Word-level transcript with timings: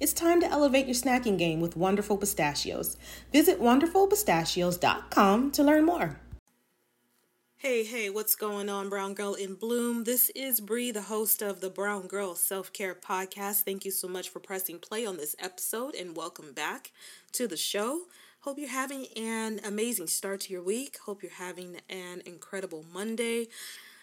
It's 0.00 0.14
time 0.14 0.40
to 0.40 0.50
elevate 0.50 0.86
your 0.86 0.94
snacking 0.94 1.36
game 1.36 1.60
with 1.60 1.76
Wonderful 1.76 2.16
Pistachios. 2.16 2.96
Visit 3.32 3.60
wonderfulpistachios.com 3.60 5.50
to 5.50 5.62
learn 5.62 5.84
more. 5.84 6.18
Hey, 7.58 7.84
hey, 7.84 8.08
what's 8.08 8.34
going 8.34 8.70
on, 8.70 8.88
Brown 8.88 9.12
Girl 9.12 9.34
in 9.34 9.56
Bloom? 9.56 10.04
This 10.04 10.30
is 10.30 10.62
Bree, 10.62 10.90
the 10.90 11.02
host 11.02 11.42
of 11.42 11.60
the 11.60 11.68
Brown 11.68 12.06
Girl 12.06 12.34
Self 12.34 12.72
Care 12.72 12.94
Podcast. 12.94 13.64
Thank 13.64 13.84
you 13.84 13.90
so 13.90 14.08
much 14.08 14.30
for 14.30 14.40
pressing 14.40 14.78
play 14.78 15.04
on 15.04 15.18
this 15.18 15.36
episode 15.38 15.94
and 15.94 16.16
welcome 16.16 16.54
back 16.54 16.92
to 17.32 17.46
the 17.46 17.58
show. 17.58 18.04
Hope 18.40 18.56
you're 18.58 18.70
having 18.70 19.06
an 19.18 19.60
amazing 19.62 20.06
start 20.06 20.40
to 20.40 20.52
your 20.54 20.62
week. 20.62 20.96
Hope 21.04 21.22
you're 21.22 21.32
having 21.32 21.76
an 21.90 22.22
incredible 22.24 22.86
Monday. 22.90 23.48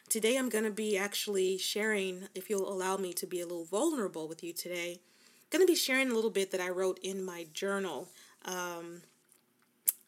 Today, 0.09 0.38
I'm 0.38 0.50
going 0.50 0.64
to 0.64 0.70
be 0.70 0.95
actually 0.95 1.58
sharing, 1.58 2.28
if 2.36 2.52
you'll 2.52 2.72
allow 2.72 2.98
me 2.98 3.14
to 3.14 3.25
be 3.25 3.42
a 3.42 3.48
little 3.48 3.66
vulnerable 3.66 4.28
with 4.28 4.44
you 4.44 4.53
today, 4.53 5.00
going 5.50 5.66
to 5.66 5.72
be 5.72 5.76
sharing 5.76 6.12
a 6.12 6.14
little 6.14 6.30
bit 6.30 6.52
that 6.52 6.62
I 6.62 6.70
wrote 6.70 7.00
in 7.02 7.23
my 7.23 7.48
journal. 7.53 8.09
Um, 8.45 9.02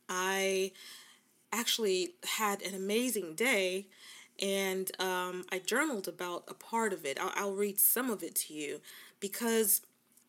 I 0.07 0.71
actually 1.51 2.13
had 2.37 2.61
an 2.61 2.75
amazing 2.75 3.35
day 3.35 3.87
and 4.41 4.89
um, 4.99 5.45
I 5.51 5.59
journaled 5.59 6.07
about 6.07 6.43
a 6.47 6.53
part 6.53 6.93
of 6.93 7.05
it. 7.05 7.19
I'll, 7.19 7.33
I'll, 7.35 7.53
read 7.53 7.79
some 7.79 8.09
of 8.09 8.23
it 8.23 8.35
to 8.35 8.53
you 8.53 8.79
because 9.19 9.81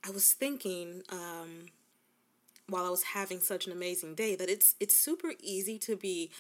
I 0.07 0.11
was 0.11 0.33
thinking. 0.33 1.03
Um, 1.11 1.67
while 2.71 2.87
I 2.87 2.91
was 2.91 3.03
having 3.03 3.41
such 3.41 3.67
an 3.67 3.73
amazing 3.73 4.15
day 4.15 4.37
that 4.37 4.49
it's 4.49 4.77
it's 4.81 4.97
super 4.97 5.33
easy 5.43 5.79
to 5.81 5.97
be 5.97 6.31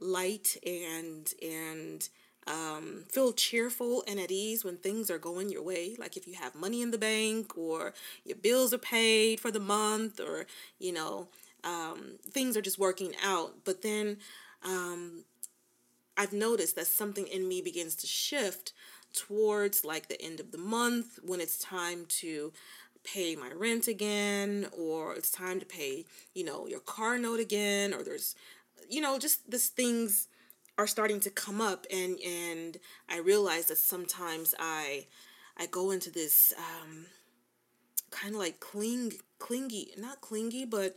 light 0.00 0.56
and 0.66 1.32
and 1.42 2.08
um, 2.46 3.04
feel 3.08 3.32
cheerful 3.32 4.04
and 4.06 4.20
at 4.20 4.30
ease 4.30 4.64
when 4.64 4.76
things 4.76 5.10
are 5.10 5.18
going 5.18 5.50
your 5.50 5.62
way. 5.62 5.96
Like 5.98 6.16
if 6.16 6.26
you 6.26 6.34
have 6.34 6.54
money 6.54 6.82
in 6.82 6.90
the 6.90 6.98
bank 6.98 7.56
or 7.56 7.94
your 8.24 8.36
bills 8.36 8.74
are 8.74 8.78
paid 8.78 9.40
for 9.40 9.50
the 9.50 9.60
month 9.60 10.20
or, 10.20 10.46
you 10.78 10.92
know, 10.92 11.28
um, 11.62 12.18
things 12.30 12.56
are 12.56 12.62
just 12.62 12.78
working 12.78 13.12
out. 13.24 13.54
But 13.64 13.82
then 13.82 14.18
um, 14.62 15.24
I've 16.16 16.32
noticed 16.32 16.76
that 16.76 16.86
something 16.86 17.26
in 17.26 17.48
me 17.48 17.62
begins 17.62 17.94
to 17.96 18.06
shift 18.06 18.72
towards 19.12 19.84
like 19.84 20.08
the 20.08 20.20
end 20.20 20.40
of 20.40 20.52
the 20.52 20.58
month 20.58 21.18
when 21.24 21.40
it's 21.40 21.58
time 21.58 22.04
to 22.08 22.52
pay 23.04 23.36
my 23.36 23.50
rent 23.54 23.86
again 23.86 24.66
or 24.76 25.14
it's 25.14 25.30
time 25.30 25.60
to 25.60 25.66
pay, 25.66 26.04
you 26.34 26.44
know, 26.44 26.66
your 26.66 26.80
car 26.80 27.18
note 27.18 27.40
again 27.40 27.92
or 27.92 28.02
there's 28.02 28.34
you 28.88 29.00
know, 29.00 29.18
just 29.18 29.50
this 29.50 29.68
things 29.68 30.28
are 30.76 30.86
starting 30.86 31.20
to 31.20 31.30
come 31.30 31.60
up 31.60 31.86
and 31.92 32.18
and 32.20 32.78
I 33.08 33.18
realize 33.18 33.66
that 33.66 33.78
sometimes 33.78 34.54
I 34.58 35.06
I 35.56 35.66
go 35.66 35.90
into 35.90 36.10
this 36.10 36.52
um 36.58 37.06
kind 38.10 38.34
of 38.34 38.40
like 38.40 38.60
cling 38.60 39.12
clingy, 39.38 39.88
not 39.98 40.20
clingy, 40.20 40.64
but 40.64 40.96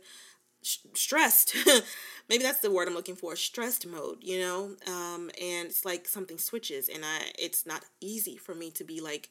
sh- 0.62 0.78
stressed. 0.94 1.54
Maybe 2.28 2.42
that's 2.42 2.60
the 2.60 2.70
word 2.70 2.88
I'm 2.88 2.94
looking 2.94 3.16
for, 3.16 3.36
stressed 3.36 3.86
mode, 3.86 4.18
you 4.22 4.40
know? 4.40 4.76
Um 4.86 5.30
and 5.40 5.68
it's 5.68 5.84
like 5.84 6.06
something 6.08 6.38
switches 6.38 6.88
and 6.88 7.04
I 7.04 7.32
it's 7.38 7.66
not 7.66 7.84
easy 8.00 8.36
for 8.36 8.54
me 8.54 8.70
to 8.72 8.84
be 8.84 9.00
like 9.00 9.28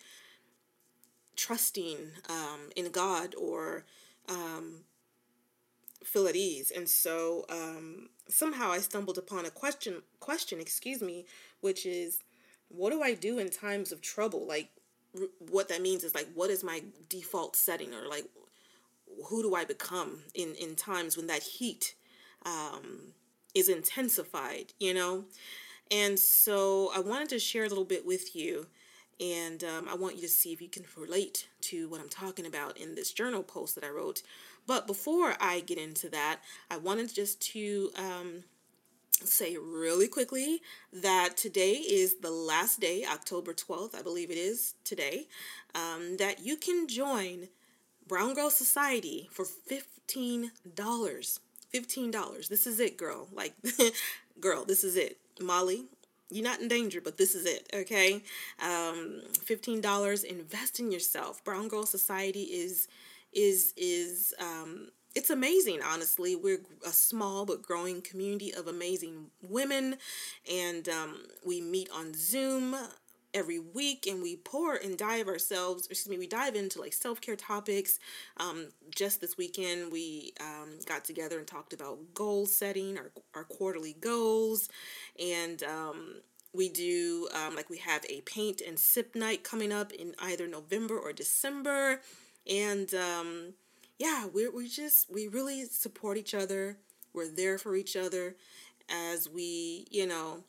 trusting 1.36 1.98
um, 2.30 2.70
in 2.76 2.92
God 2.92 3.36
or 3.36 3.86
um, 4.28 4.82
feel 6.08 6.28
at 6.28 6.36
ease. 6.36 6.72
And 6.72 6.88
so 6.88 7.46
um, 7.50 8.10
somehow 8.30 8.72
I 8.72 8.80
stumbled 8.80 9.18
upon 9.18 9.46
a 9.46 9.50
question, 9.50 10.02
question, 10.20 10.60
excuse 10.60 11.02
me, 11.02 11.26
which 11.62 11.86
is, 11.86 12.20
what 12.70 12.92
do 12.92 13.02
I 13.02 13.14
do 13.14 13.40
in 13.40 13.50
times 13.50 13.92
of 13.92 14.02
trouble? 14.02 14.48
Like, 14.48 14.70
r- 15.20 15.28
what 15.40 15.70
that 15.70 15.82
means 15.82 16.04
is 16.04 16.16
like, 16.16 16.28
what 16.34 16.50
is 16.50 16.64
my 16.64 16.84
default 17.10 17.56
setting, 17.56 17.94
or 17.94 18.08
like, 18.08 18.26
who 19.26 19.42
do 19.42 19.56
I 19.56 19.66
become 19.66 20.20
in 20.36 20.54
in 20.56 20.76
times 20.76 21.16
when 21.16 21.28
that 21.28 21.42
heat 21.42 21.96
um, 22.46 23.14
is 23.56 23.70
intensified? 23.70 24.74
You 24.80 24.94
know. 24.94 25.26
And 25.90 26.20
so 26.20 26.92
I 26.94 27.00
wanted 27.00 27.30
to 27.30 27.40
share 27.40 27.64
a 27.64 27.70
little 27.70 27.86
bit 27.86 28.06
with 28.06 28.36
you 28.36 28.68
and 29.20 29.64
um, 29.64 29.88
I 29.90 29.96
want 29.96 30.16
you 30.16 30.22
to 30.22 30.28
see 30.28 30.54
if 30.54 30.62
you 30.62 30.70
can 30.70 30.86
relate 30.96 31.48
to 31.62 31.90
what 31.90 32.00
I'm 32.00 32.10
talking 32.10 32.46
about 32.46 32.78
in 32.78 32.96
this 32.96 33.12
journal 33.12 33.42
post 33.42 33.76
that 33.76 33.84
I 33.84 33.90
wrote. 33.90 34.22
But 34.68 34.86
before 34.86 35.36
I 35.40 35.62
get 35.62 35.78
into 35.78 36.10
that, 36.10 36.42
I 36.70 36.78
wanted 36.78 37.14
just 37.14 37.42
to 37.54 37.90
um, 37.96 38.44
say 39.24 39.58
really 39.58 40.08
quickly 40.08 40.62
that 40.92 41.38
today 41.38 41.74
is 41.74 42.16
the 42.16 42.32
last 42.32 42.80
day, 42.80 43.06
October 43.10 43.54
12th, 43.54 43.96
I 43.96 44.02
believe 44.02 44.30
it 44.30 44.38
is 44.38 44.76
today, 44.84 45.28
um, 45.74 46.18
that 46.18 46.46
you 46.46 46.58
can 46.58 46.88
join 46.88 47.48
Brown 48.08 48.34
Girl 48.34 48.50
Society 48.50 49.30
for 49.32 49.46
$15. 49.46 50.52
$15. 51.74 52.48
This 52.48 52.68
is 52.68 52.80
it, 52.80 52.98
girl. 52.98 53.28
Like, 53.34 53.54
girl, 54.40 54.66
this 54.66 54.84
is 54.84 54.96
it. 54.96 55.18
Molly, 55.40 55.86
you're 56.30 56.44
not 56.44 56.62
in 56.62 56.68
danger, 56.68 57.02
but 57.02 57.18
this 57.18 57.36
is 57.36 57.46
it, 57.46 57.70
okay? 57.74 58.24
Um, 58.62 59.22
$15, 59.34 60.24
invest 60.24 60.80
in 60.80 60.92
yourself. 60.92 61.44
Brown 61.44 61.68
Girl 61.68 61.86
Society 61.86 62.44
is 62.44 62.88
is 63.38 63.74
is 63.78 64.34
um 64.42 64.90
it's 65.16 65.30
amazing 65.30 65.80
honestly. 65.82 66.36
We're 66.36 66.62
a 66.86 66.90
small 66.90 67.46
but 67.46 67.62
growing 67.62 68.02
community 68.02 68.54
of 68.54 68.68
amazing 68.68 69.28
women 69.48 69.98
and 70.52 70.90
um, 70.90 71.24
we 71.46 71.62
meet 71.62 71.90
on 71.96 72.14
zoom 72.14 72.76
every 73.34 73.60
week 73.60 74.08
and 74.08 74.22
we 74.22 74.36
pour 74.38 74.76
and 74.76 74.98
dive 74.98 75.28
ourselves 75.28 75.86
excuse 75.88 76.08
me 76.10 76.18
we 76.18 76.28
dive 76.28 76.56
into 76.56 76.80
like 76.80 76.94
self-care 76.94 77.36
topics. 77.36 78.00
Um, 78.38 78.68
just 78.96 79.22
this 79.22 79.38
weekend 79.38 79.92
we 79.92 80.34
um, 80.40 80.80
got 80.86 81.06
together 81.06 81.38
and 81.38 81.48
talked 81.48 81.74
about 81.74 82.00
goal 82.14 82.46
setting 82.46 82.98
our, 82.98 83.12
our 83.36 83.44
quarterly 83.44 83.96
goals 84.00 84.70
and 85.20 85.62
um, 85.64 86.22
we 86.54 86.70
do 86.70 87.28
um, 87.34 87.56
like 87.56 87.70
we 87.70 87.78
have 87.78 88.04
a 88.10 88.22
paint 88.22 88.62
and 88.62 88.80
sip 88.80 89.16
night 89.16 89.44
coming 89.44 89.72
up 89.72 89.92
in 89.92 90.14
either 90.22 90.48
november 90.48 90.98
or 90.98 91.12
december 91.12 92.02
and 92.50 92.94
um, 92.94 93.54
yeah 94.00 94.26
we 94.34 94.48
we 94.50 94.68
just 94.68 95.12
we 95.12 95.28
really 95.28 95.66
support 95.66 96.18
each 96.18 96.34
other 96.34 96.78
we're 97.14 97.28
there 97.28 97.58
for 97.58 97.76
each 97.76 97.96
other 97.96 98.36
as 98.90 99.30
we 99.30 99.86
you 99.92 100.08
know 100.08 100.44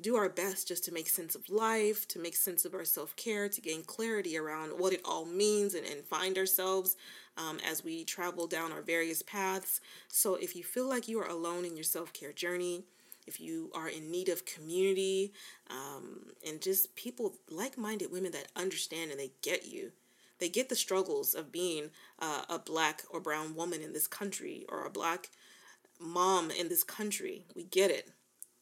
do 0.00 0.16
our 0.16 0.28
best 0.28 0.68
just 0.68 0.84
to 0.84 0.92
make 0.92 1.08
sense 1.08 1.34
of 1.34 1.48
life, 1.50 2.08
to 2.08 2.18
make 2.18 2.36
sense 2.36 2.64
of 2.64 2.74
our 2.74 2.84
self 2.84 3.14
care, 3.16 3.48
to 3.48 3.60
gain 3.60 3.82
clarity 3.82 4.36
around 4.36 4.70
what 4.70 4.92
it 4.92 5.00
all 5.04 5.24
means 5.24 5.74
and, 5.74 5.86
and 5.86 6.04
find 6.04 6.38
ourselves 6.38 6.96
um, 7.36 7.58
as 7.68 7.84
we 7.84 8.04
travel 8.04 8.46
down 8.46 8.72
our 8.72 8.82
various 8.82 9.22
paths. 9.22 9.80
So, 10.08 10.34
if 10.34 10.56
you 10.56 10.64
feel 10.64 10.88
like 10.88 11.08
you 11.08 11.20
are 11.20 11.28
alone 11.28 11.64
in 11.64 11.76
your 11.76 11.84
self 11.84 12.12
care 12.12 12.32
journey, 12.32 12.84
if 13.26 13.40
you 13.40 13.70
are 13.74 13.88
in 13.88 14.10
need 14.10 14.28
of 14.28 14.44
community 14.44 15.32
um, 15.70 16.26
and 16.46 16.60
just 16.60 16.94
people, 16.96 17.34
like 17.50 17.78
minded 17.78 18.10
women 18.10 18.32
that 18.32 18.48
understand 18.56 19.10
and 19.10 19.20
they 19.20 19.32
get 19.42 19.66
you, 19.66 19.92
they 20.40 20.48
get 20.48 20.68
the 20.68 20.76
struggles 20.76 21.34
of 21.34 21.52
being 21.52 21.90
uh, 22.18 22.42
a 22.48 22.58
black 22.58 23.02
or 23.10 23.20
brown 23.20 23.54
woman 23.54 23.82
in 23.82 23.92
this 23.92 24.06
country 24.06 24.64
or 24.68 24.84
a 24.84 24.90
black 24.90 25.28
mom 26.00 26.50
in 26.50 26.68
this 26.68 26.82
country. 26.82 27.44
We 27.54 27.64
get 27.64 27.90
it 27.90 28.10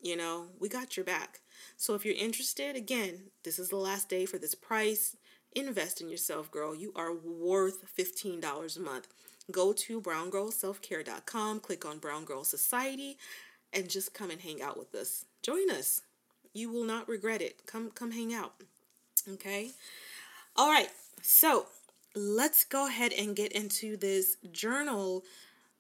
you 0.01 0.17
know, 0.17 0.47
we 0.59 0.69
got 0.69 0.97
your 0.97 1.05
back. 1.05 1.41
So 1.77 1.95
if 1.95 2.05
you're 2.05 2.15
interested, 2.15 2.77
again, 2.77 3.31
this 3.45 3.59
is 3.59 3.69
the 3.69 3.77
last 3.77 4.09
day 4.09 4.27
for 4.27 4.39
this 4.39 4.55
price. 4.55 5.17
Invest 5.55 6.01
in 6.01 6.09
yourself, 6.09 6.51
girl. 6.51 6.75
You 6.75 6.93
are 6.95 7.13
worth 7.13 7.85
$15 7.97 8.77
a 8.77 8.81
month. 8.81 9.09
Go 9.51 9.73
to 9.73 10.01
browngirlselfcare.com, 10.01 11.61
click 11.61 11.87
on 11.87 11.99
Brown 11.99 12.25
Girl 12.25 12.45
Society, 12.45 13.17
and 13.73 13.89
just 13.89 14.15
come 14.15 14.31
and 14.31 14.41
hang 14.41 14.63
out 14.63 14.79
with 14.79 14.95
us. 14.95 15.25
Join 15.43 15.71
us. 15.71 16.03
You 16.53 16.71
will 16.71 16.85
not 16.85 17.09
regret 17.09 17.41
it. 17.41 17.63
Come 17.67 17.91
come 17.91 18.11
hang 18.11 18.35
out. 18.35 18.55
Okay? 19.29 19.71
All 20.55 20.71
right. 20.71 20.91
So, 21.23 21.67
let's 22.15 22.65
go 22.65 22.87
ahead 22.87 23.13
and 23.13 23.37
get 23.37 23.53
into 23.53 23.97
this 23.97 24.37
journal 24.53 25.25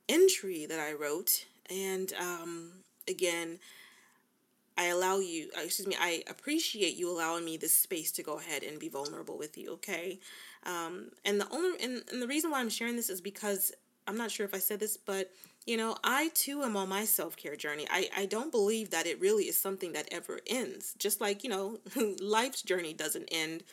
entry 0.09 0.67
that 0.67 0.81
I 0.81 0.93
wrote. 0.93 1.47
And 1.71 2.13
um, 2.21 2.73
again, 3.09 3.59
I 4.77 4.87
allow 4.87 5.19
you, 5.19 5.51
uh, 5.57 5.63
excuse 5.63 5.89
me, 5.89 5.97
I 6.01 6.23
appreciate 6.31 6.97
you 6.97 7.11
allowing 7.11 7.45
me 7.45 7.57
this 7.57 7.75
space 7.75 8.13
to 8.13 8.23
go 8.23 8.39
ahead 8.39 8.63
and 8.63 8.79
be 8.79 8.89
vulnerable 8.89 9.37
with 9.37 9.59
you, 9.59 9.73
okay? 9.73 10.21
Um, 10.65 11.11
and 11.25 11.41
the 11.41 11.49
only, 11.51 11.83
and, 11.83 12.03
and 12.13 12.23
the 12.23 12.29
reason 12.29 12.51
why 12.51 12.61
I'm 12.61 12.69
sharing 12.69 12.95
this 12.95 13.11
is 13.11 13.21
because 13.21 13.73
I'm 14.07 14.17
not 14.17 14.31
sure 14.31 14.47
if 14.47 14.55
I 14.55 14.59
said 14.59 14.79
this, 14.79 14.97
but 14.97 15.31
you 15.67 15.77
know, 15.77 15.97
I 16.03 16.31
too 16.33 16.63
am 16.63 16.77
on 16.77 16.89
my 16.89 17.05
self 17.05 17.37
care 17.37 17.57
journey. 17.57 17.87
I, 17.91 18.09
I 18.17 18.27
don't 18.27 18.51
believe 18.51 18.91
that 18.91 19.07
it 19.07 19.21
really 19.21 19.45
is 19.45 19.61
something 19.61 19.93
that 19.93 20.09
ever 20.11 20.41
ends. 20.47 20.95
Just 20.99 21.21
like, 21.21 21.45
you 21.45 21.51
know, 21.51 21.81
life's 22.23 22.63
journey 22.63 22.95
doesn't 22.95 23.29
end 23.31 23.65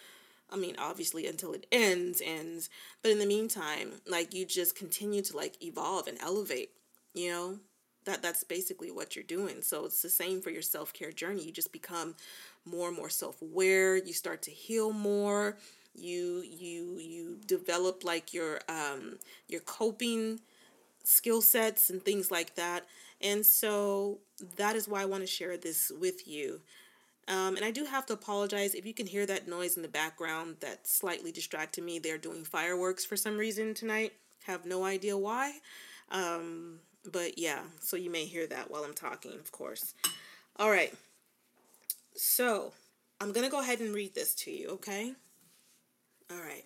I 0.51 0.57
mean, 0.57 0.75
obviously 0.77 1.27
until 1.27 1.53
it 1.53 1.65
ends, 1.71 2.21
ends. 2.23 2.69
But 3.01 3.11
in 3.11 3.19
the 3.19 3.25
meantime, 3.25 3.93
like 4.07 4.33
you 4.33 4.45
just 4.45 4.75
continue 4.75 5.21
to 5.23 5.35
like 5.35 5.63
evolve 5.63 6.07
and 6.07 6.17
elevate, 6.21 6.71
you 7.13 7.31
know? 7.31 7.59
That 8.05 8.21
that's 8.21 8.43
basically 8.43 8.91
what 8.91 9.15
you're 9.15 9.23
doing. 9.25 9.63
So 9.63 9.85
it's 9.85 10.03
the 10.03 10.09
same 10.09 10.39
for 10.39 10.51
your 10.51 10.61
self-care 10.61 11.11
journey. 11.11 11.43
You 11.43 11.51
just 11.51 11.71
become 11.71 12.13
more 12.63 12.87
and 12.89 12.97
more 12.97 13.09
self-aware, 13.09 13.97
you 13.97 14.13
start 14.13 14.43
to 14.43 14.51
heal 14.51 14.91
more, 14.91 15.57
you 15.95 16.43
you 16.45 16.97
you 16.99 17.39
develop 17.47 18.03
like 18.03 18.33
your 18.33 18.59
um 18.69 19.17
your 19.47 19.61
coping 19.61 20.39
skill 21.03 21.41
sets 21.41 21.89
and 21.89 22.03
things 22.03 22.31
like 22.31 22.55
that. 22.55 22.85
And 23.21 23.45
so 23.45 24.19
that 24.57 24.75
is 24.75 24.87
why 24.87 25.01
I 25.01 25.05
want 25.05 25.23
to 25.23 25.27
share 25.27 25.57
this 25.57 25.91
with 25.99 26.27
you. 26.27 26.61
Um, 27.27 27.55
and 27.55 27.65
I 27.65 27.71
do 27.71 27.85
have 27.85 28.05
to 28.07 28.13
apologize 28.13 28.75
if 28.75 28.85
you 28.85 28.93
can 28.93 29.07
hear 29.07 29.25
that 29.25 29.47
noise 29.47 29.77
in 29.77 29.81
the 29.81 29.87
background 29.87 30.57
that 30.59 30.87
slightly 30.87 31.31
distracted 31.31 31.83
me. 31.83 31.97
They're 31.97 32.19
doing 32.19 32.43
fireworks 32.43 33.03
for 33.03 33.17
some 33.17 33.37
reason 33.37 33.73
tonight. 33.73 34.13
Have 34.45 34.65
no 34.65 34.85
idea 34.85 35.17
why. 35.17 35.53
Um, 36.11 36.79
but 37.11 37.37
yeah, 37.37 37.61
so 37.79 37.97
you 37.97 38.11
may 38.11 38.25
hear 38.25 38.45
that 38.47 38.69
while 38.69 38.83
I'm 38.83 38.93
talking, 38.93 39.33
of 39.33 39.51
course. 39.51 39.95
All 40.57 40.69
right. 40.69 40.93
So 42.15 42.73
I'm 43.19 43.31
going 43.31 43.45
to 43.45 43.51
go 43.51 43.59
ahead 43.59 43.79
and 43.79 43.93
read 43.93 44.13
this 44.13 44.35
to 44.35 44.51
you, 44.51 44.69
okay? 44.69 45.13
All 46.29 46.39
right. 46.39 46.65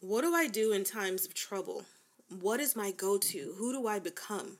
What 0.00 0.22
do 0.22 0.34
I 0.34 0.48
do 0.48 0.72
in 0.72 0.84
times 0.84 1.24
of 1.24 1.32
trouble? 1.32 1.84
What 2.28 2.60
is 2.60 2.76
my 2.76 2.90
go 2.90 3.16
to? 3.18 3.54
Who 3.56 3.72
do 3.72 3.86
I 3.86 3.98
become? 3.98 4.58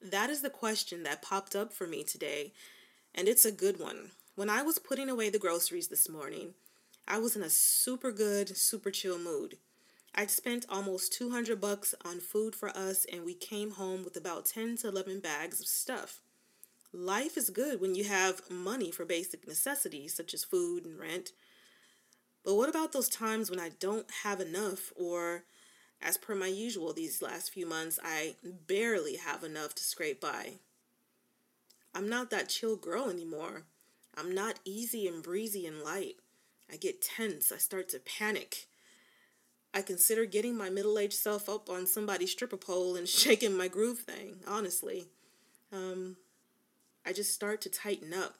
That 0.00 0.30
is 0.30 0.42
the 0.42 0.50
question 0.50 1.02
that 1.02 1.22
popped 1.22 1.56
up 1.56 1.72
for 1.72 1.86
me 1.86 2.04
today 2.04 2.52
and 3.16 3.28
it's 3.28 3.44
a 3.46 3.52
good 3.52 3.80
one. 3.80 4.10
When 4.34 4.50
I 4.50 4.62
was 4.62 4.78
putting 4.78 5.08
away 5.08 5.30
the 5.30 5.38
groceries 5.38 5.88
this 5.88 6.08
morning, 6.08 6.54
I 7.08 7.18
was 7.18 7.34
in 7.34 7.42
a 7.42 7.48
super 7.48 8.12
good, 8.12 8.54
super 8.56 8.90
chill 8.90 9.18
mood. 9.18 9.56
I'd 10.14 10.30
spent 10.30 10.66
almost 10.68 11.12
200 11.14 11.60
bucks 11.60 11.94
on 12.04 12.20
food 12.20 12.54
for 12.54 12.68
us 12.68 13.06
and 13.10 13.24
we 13.24 13.34
came 13.34 13.72
home 13.72 14.04
with 14.04 14.16
about 14.16 14.44
10 14.44 14.76
to 14.78 14.88
11 14.88 15.20
bags 15.20 15.60
of 15.60 15.66
stuff. 15.66 16.20
Life 16.92 17.36
is 17.36 17.50
good 17.50 17.80
when 17.80 17.94
you 17.94 18.04
have 18.04 18.50
money 18.50 18.90
for 18.90 19.04
basic 19.04 19.46
necessities 19.46 20.14
such 20.14 20.34
as 20.34 20.44
food 20.44 20.84
and 20.84 20.98
rent. 20.98 21.30
But 22.44 22.54
what 22.54 22.68
about 22.68 22.92
those 22.92 23.08
times 23.08 23.50
when 23.50 23.60
I 23.60 23.70
don't 23.80 24.10
have 24.22 24.40
enough 24.40 24.92
or 24.94 25.44
as 26.02 26.18
per 26.18 26.34
my 26.34 26.46
usual 26.46 26.92
these 26.92 27.22
last 27.22 27.52
few 27.52 27.66
months, 27.66 27.98
I 28.02 28.36
barely 28.66 29.16
have 29.16 29.42
enough 29.42 29.74
to 29.76 29.82
scrape 29.82 30.20
by? 30.20 30.54
I'm 31.96 32.10
not 32.10 32.28
that 32.28 32.50
chill 32.50 32.76
girl 32.76 33.08
anymore. 33.08 33.62
I'm 34.14 34.34
not 34.34 34.60
easy 34.66 35.08
and 35.08 35.22
breezy 35.22 35.66
and 35.66 35.80
light. 35.80 36.16
I 36.70 36.76
get 36.76 37.00
tense. 37.00 37.50
I 37.50 37.56
start 37.56 37.88
to 37.88 37.98
panic. 38.00 38.66
I 39.72 39.80
consider 39.80 40.26
getting 40.26 40.58
my 40.58 40.68
middle 40.68 40.98
aged 40.98 41.14
self 41.14 41.48
up 41.48 41.70
on 41.70 41.86
somebody's 41.86 42.32
stripper 42.32 42.58
pole 42.58 42.96
and 42.96 43.08
shaking 43.08 43.56
my 43.56 43.68
groove 43.68 44.00
thing, 44.00 44.40
honestly. 44.46 45.06
Um, 45.72 46.18
I 47.06 47.14
just 47.14 47.32
start 47.32 47.62
to 47.62 47.70
tighten 47.70 48.12
up. 48.12 48.34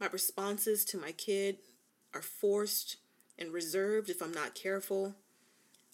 My 0.00 0.08
responses 0.08 0.84
to 0.86 0.98
my 0.98 1.12
kid 1.12 1.58
are 2.12 2.22
forced 2.22 2.96
and 3.38 3.52
reserved 3.52 4.10
if 4.10 4.20
I'm 4.20 4.34
not 4.34 4.56
careful. 4.56 5.14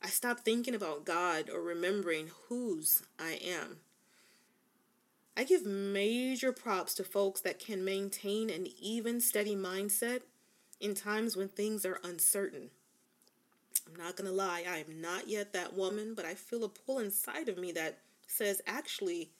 I 0.03 0.09
stop 0.09 0.41
thinking 0.41 0.75
about 0.75 1.05
God 1.05 1.51
or 1.51 1.61
remembering 1.61 2.31
whose 2.49 3.03
I 3.19 3.33
am. 3.45 3.81
I 5.37 5.45
give 5.45 5.67
major 5.67 6.51
props 6.51 6.95
to 6.95 7.05
folks 7.05 7.43
that 7.43 7.59
can 7.59 7.85
maintain 7.85 8.49
an 8.49 8.67
even, 8.81 9.21
steady 9.21 9.55
mindset 9.55 10.21
in 10.81 10.95
times 10.95 11.37
when 11.37 11.49
things 11.49 11.85
are 11.85 12.01
uncertain. 12.03 12.71
I'm 13.87 14.03
not 14.03 14.17
going 14.17 14.29
to 14.29 14.35
lie, 14.35 14.65
I 14.67 14.79
am 14.79 15.01
not 15.01 15.29
yet 15.29 15.53
that 15.53 15.75
woman, 15.75 16.15
but 16.15 16.25
I 16.25 16.35
feel 16.35 16.65
a 16.65 16.69
pull 16.69 16.99
inside 16.99 17.51
of 17.51 17.59
me 17.59 17.71
that 17.73 17.99
says, 18.27 18.63
actually, 18.67 19.31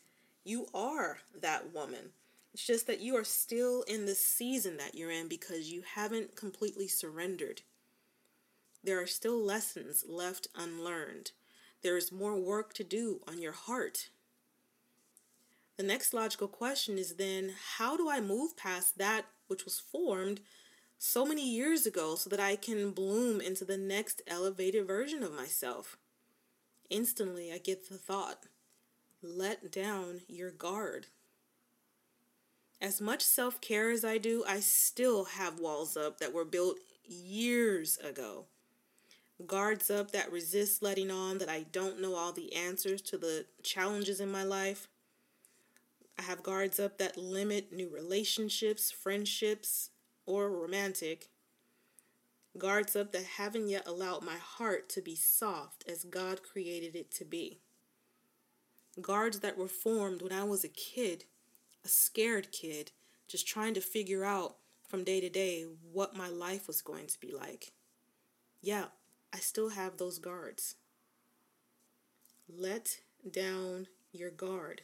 you 0.45 0.67
are 0.75 1.19
that 1.41 1.73
woman. 1.75 2.11
It's 2.53 2.67
just 2.67 2.87
that 2.87 3.01
you 3.01 3.17
are 3.17 3.25
still 3.25 3.83
in 3.83 4.05
the 4.05 4.15
season 4.15 4.77
that 4.77 4.95
you're 4.95 5.11
in 5.11 5.29
because 5.29 5.73
you 5.73 5.83
haven't 5.95 6.37
completely 6.37 6.89
surrendered. 6.89 7.63
There 8.85 9.01
are 9.01 9.07
still 9.07 9.43
lessons 9.43 10.05
left 10.07 10.47
unlearned. 10.55 11.33
There 11.83 11.97
is 11.97 12.13
more 12.13 12.37
work 12.37 12.75
to 12.75 12.85
do 12.85 13.21
on 13.27 13.41
your 13.41 13.53
heart 13.53 14.11
the 15.77 15.83
next 15.83 16.15
logical 16.15 16.49
question 16.49 16.99
is 16.99 17.17
then 17.17 17.53
how 17.77 17.97
do 17.97 18.09
I 18.09 18.21
move 18.21 18.57
past 18.57 18.99
that 18.99 19.27
which 19.49 19.65
was 19.65 19.79
formed 19.79 20.41
so 20.99 21.27
many 21.27 21.49
years 21.49 21.87
ago 21.87 22.15
so 22.15 22.31
that 22.31 22.41
I 22.41 22.57
can 22.57 22.93
bloom 22.93 23.41
into 23.41 23.65
the 23.65 23.77
next 23.77 24.23
elevated 24.27 24.87
version 24.87 25.23
of 25.23 25.35
myself? 25.35 25.99
Instantly, 26.89 27.53
I 27.53 27.59
get 27.59 27.89
the 27.89 27.99
thought 27.99 28.47
let 29.23 29.73
down 29.73 30.21
your 30.29 30.51
guard. 30.51 31.07
As 32.81 33.01
much 33.01 33.23
self 33.23 33.61
care 33.61 33.91
as 33.91 34.05
I 34.05 34.19
do, 34.19 34.45
I 34.47 34.61
still 34.61 35.25
have 35.25 35.59
walls 35.59 35.97
up 35.97 36.19
that 36.19 36.33
were 36.33 36.45
built 36.45 36.79
years 37.05 37.97
ago. 37.99 38.45
Guards 39.47 39.91
up 39.91 40.13
that 40.13 40.33
resist 40.33 40.83
letting 40.83 41.11
on 41.11 41.39
that 41.39 41.49
I 41.49 41.65
don't 41.73 42.01
know 42.01 42.15
all 42.15 42.33
the 42.33 42.55
answers 42.55 43.03
to 43.03 43.19
the 43.19 43.47
challenges 43.63 44.21
in 44.21 44.31
my 44.31 44.43
life. 44.43 44.89
I 46.19 46.23
have 46.23 46.43
guards 46.43 46.81
up 46.81 46.99
that 46.99 47.17
limit 47.17 47.73
new 47.73 47.89
relationships, 47.93 48.91
friendships, 48.91 49.91
or 50.25 50.51
romantic. 50.51 51.29
Guards 52.57 52.97
up 52.97 53.13
that 53.13 53.25
haven't 53.37 53.69
yet 53.69 53.87
allowed 53.87 54.23
my 54.25 54.37
heart 54.37 54.89
to 54.91 55.03
be 55.03 55.15
soft 55.15 55.85
as 55.89 56.05
God 56.05 56.43
created 56.43 56.97
it 56.97 57.11
to 57.13 57.25
be. 57.25 57.61
Guards 59.01 59.41
that 59.41 59.59
were 59.59 59.69
formed 59.69 60.23
when 60.23 60.33
I 60.33 60.45
was 60.45 60.65
a 60.65 60.69
kid, 60.69 61.25
a 61.85 61.89
scared 61.89 62.51
kid, 62.51 62.93
just 63.29 63.47
trying 63.47 63.75
to 63.75 63.81
figure 63.83 64.25
out 64.25 64.57
from 64.89 65.05
day 65.05 65.21
to 65.21 65.29
day 65.29 65.67
what 65.93 66.17
my 66.17 66.29
life 66.29 66.67
was 66.67 66.81
going 66.81 67.07
to 67.09 67.21
be 67.21 67.33
like. 67.33 67.73
Yeah, 68.63 68.87
I 69.35 69.39
still 69.39 69.71
have 69.71 69.99
those 69.99 70.19
guards. 70.19 70.77
Let 72.49 73.01
down 73.31 73.89
your 74.13 74.31
guard. 74.31 74.83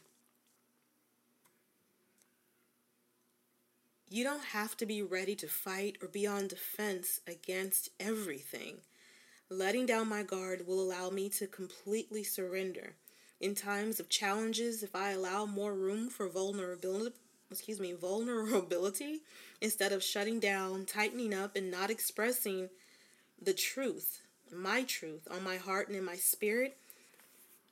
You 4.13 4.25
don't 4.25 4.45
have 4.45 4.77
to 4.77 4.85
be 4.85 5.01
ready 5.01 5.35
to 5.37 5.49
fight 5.49 5.97
or 6.03 6.07
be 6.07 6.27
on 6.27 6.47
defense 6.47 7.21
against 7.27 7.89
everything. 7.99 8.75
Letting 9.49 9.87
down 9.87 10.07
my 10.07 10.23
guard 10.23 10.67
will 10.67 10.83
allow 10.83 11.09
me 11.09 11.31
to 11.31 11.47
completely 11.47 12.23
surrender. 12.23 12.93
In 13.41 13.55
times 13.55 13.99
of 13.99 14.11
challenges, 14.11 14.83
if 14.83 14.95
I 14.95 15.13
allow 15.13 15.47
more 15.47 15.73
room 15.73 16.11
for 16.11 16.29
vulnerability, 16.29 17.17
excuse 17.51 17.81
me, 17.81 17.95
vulnerability 17.95 19.23
instead 19.63 19.93
of 19.93 20.05
shutting 20.05 20.39
down, 20.39 20.85
tightening 20.85 21.33
up 21.33 21.57
and 21.57 21.71
not 21.71 21.89
expressing 21.89 22.69
the 23.41 23.55
truth, 23.55 24.21
my 24.55 24.83
truth 24.83 25.27
on 25.31 25.43
my 25.43 25.57
heart 25.57 25.89
and 25.89 25.97
in 25.97 26.05
my 26.05 26.17
spirit, 26.17 26.77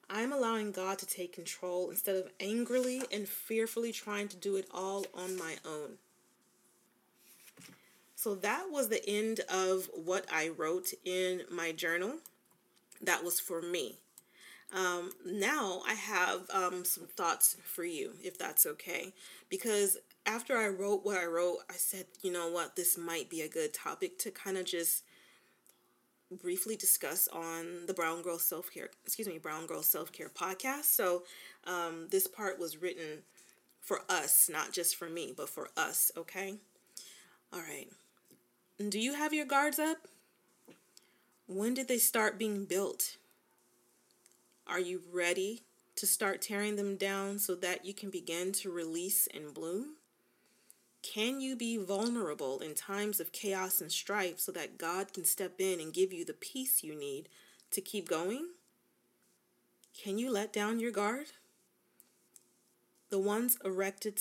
I'm 0.08 0.32
allowing 0.32 0.72
God 0.72 0.98
to 1.00 1.06
take 1.06 1.34
control 1.34 1.90
instead 1.90 2.16
of 2.16 2.30
angrily 2.40 3.02
and 3.12 3.28
fearfully 3.28 3.92
trying 3.92 4.28
to 4.28 4.38
do 4.38 4.56
it 4.56 4.66
all 4.72 5.04
on 5.14 5.36
my 5.36 5.56
own. 5.66 5.98
So 8.22 8.34
that 8.34 8.66
was 8.70 8.90
the 8.90 9.02
end 9.08 9.40
of 9.48 9.88
what 9.94 10.26
I 10.30 10.48
wrote 10.48 10.92
in 11.06 11.40
my 11.50 11.72
journal. 11.72 12.16
That 13.00 13.24
was 13.24 13.40
for 13.40 13.62
me. 13.62 13.96
Um, 14.76 15.12
now 15.24 15.80
I 15.88 15.94
have 15.94 16.42
um, 16.52 16.84
some 16.84 17.06
thoughts 17.06 17.56
for 17.64 17.82
you, 17.82 18.12
if 18.22 18.36
that's 18.36 18.66
okay. 18.66 19.14
Because 19.48 19.96
after 20.26 20.58
I 20.58 20.68
wrote 20.68 21.02
what 21.02 21.16
I 21.16 21.24
wrote, 21.24 21.60
I 21.70 21.76
said, 21.78 22.04
you 22.20 22.30
know 22.30 22.50
what, 22.50 22.76
this 22.76 22.98
might 22.98 23.30
be 23.30 23.40
a 23.40 23.48
good 23.48 23.72
topic 23.72 24.18
to 24.18 24.30
kind 24.30 24.58
of 24.58 24.66
just 24.66 25.02
briefly 26.42 26.76
discuss 26.76 27.26
on 27.28 27.86
the 27.86 27.94
Brown 27.94 28.20
Girl 28.20 28.38
Self 28.38 28.70
Care, 28.70 28.90
excuse 29.02 29.28
me, 29.28 29.38
Brown 29.38 29.66
Girl 29.66 29.82
Self 29.82 30.12
Care 30.12 30.28
podcast. 30.28 30.84
So 30.84 31.22
um, 31.66 32.08
this 32.10 32.26
part 32.26 32.58
was 32.58 32.82
written 32.82 33.22
for 33.80 34.02
us, 34.10 34.50
not 34.52 34.74
just 34.74 34.96
for 34.96 35.08
me, 35.08 35.32
but 35.34 35.48
for 35.48 35.70
us, 35.78 36.12
okay? 36.18 36.56
All 37.50 37.60
right. 37.60 37.88
Do 38.88 38.98
you 38.98 39.12
have 39.12 39.34
your 39.34 39.44
guards 39.44 39.78
up? 39.78 40.08
When 41.46 41.74
did 41.74 41.86
they 41.86 41.98
start 41.98 42.38
being 42.38 42.64
built? 42.64 43.18
Are 44.66 44.80
you 44.80 45.02
ready 45.12 45.60
to 45.96 46.06
start 46.06 46.40
tearing 46.40 46.76
them 46.76 46.96
down 46.96 47.38
so 47.38 47.54
that 47.56 47.84
you 47.84 47.92
can 47.92 48.08
begin 48.08 48.52
to 48.52 48.70
release 48.70 49.28
and 49.34 49.52
bloom? 49.52 49.96
Can 51.02 51.42
you 51.42 51.56
be 51.56 51.76
vulnerable 51.76 52.60
in 52.60 52.74
times 52.74 53.20
of 53.20 53.32
chaos 53.32 53.82
and 53.82 53.92
strife 53.92 54.40
so 54.40 54.50
that 54.52 54.78
God 54.78 55.12
can 55.12 55.26
step 55.26 55.60
in 55.60 55.78
and 55.78 55.92
give 55.92 56.10
you 56.10 56.24
the 56.24 56.32
peace 56.32 56.82
you 56.82 56.98
need 56.98 57.28
to 57.72 57.82
keep 57.82 58.08
going? 58.08 58.48
Can 59.94 60.16
you 60.16 60.30
let 60.30 60.54
down 60.54 60.80
your 60.80 60.92
guard? 60.92 61.26
The 63.10 63.18
ones 63.18 63.58
erected 63.62 64.20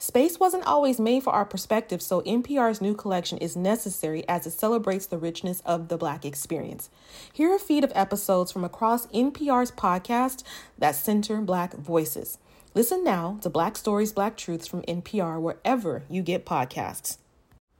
Space 0.00 0.38
wasn't 0.38 0.64
always 0.64 1.00
made 1.00 1.24
for 1.24 1.32
our 1.32 1.44
perspective, 1.44 2.00
so 2.00 2.20
NPR's 2.22 2.80
new 2.80 2.94
collection 2.94 3.36
is 3.38 3.56
necessary 3.56 4.26
as 4.28 4.46
it 4.46 4.52
celebrates 4.52 5.06
the 5.06 5.18
richness 5.18 5.60
of 5.66 5.88
the 5.88 5.96
Black 5.98 6.24
experience. 6.24 6.88
Here 7.32 7.50
are 7.50 7.56
a 7.56 7.58
feed 7.58 7.82
of 7.82 7.90
episodes 7.96 8.52
from 8.52 8.62
across 8.62 9.08
NPR's 9.08 9.72
podcast 9.72 10.44
that 10.78 10.94
center 10.94 11.40
Black 11.40 11.74
voices. 11.74 12.38
Listen 12.74 13.02
now 13.02 13.38
to 13.42 13.50
Black 13.50 13.76
Stories, 13.76 14.12
Black 14.12 14.36
Truths 14.36 14.68
from 14.68 14.82
NPR 14.82 15.40
wherever 15.40 16.04
you 16.08 16.22
get 16.22 16.46
podcasts. 16.46 17.18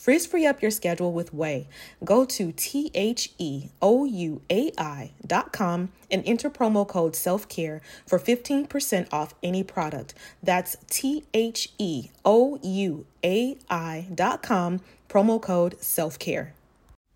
Frizz 0.00 0.24
free 0.24 0.46
up 0.46 0.62
your 0.62 0.70
schedule 0.70 1.12
with 1.12 1.34
Ouai. 1.34 1.66
Go 2.02 2.24
to 2.24 2.52
T 2.52 2.90
H 2.94 3.32
E 3.36 3.68
O 3.82 4.06
U 4.06 4.40
A 4.50 4.72
I 4.78 5.10
dot 5.26 5.52
com 5.52 5.90
and 6.10 6.22
enter 6.24 6.48
promo 6.48 6.88
code 6.88 7.14
self 7.14 7.46
care 7.50 7.82
for 8.06 8.18
15% 8.18 9.08
off 9.12 9.34
any 9.42 9.62
product. 9.62 10.14
That's 10.42 10.78
T 10.88 11.24
H 11.34 11.68
E 11.76 12.08
O 12.24 12.58
U 12.62 13.04
A 13.22 13.58
I 13.68 14.06
dot 14.14 14.42
com, 14.42 14.80
promo 15.10 15.38
code 15.38 15.76
self 15.82 16.18
care. 16.18 16.54